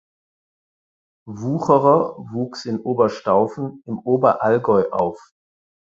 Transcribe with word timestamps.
Wucherer 1.29 2.15
wuchs 2.17 2.65
in 2.65 2.79
Oberstaufen 2.79 3.83
im 3.85 3.99
Oberallgäu 3.99 4.89
auf. 4.89 5.31